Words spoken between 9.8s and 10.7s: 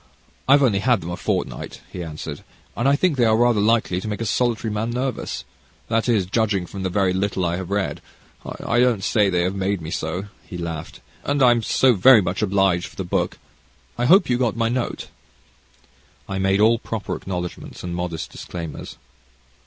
so," he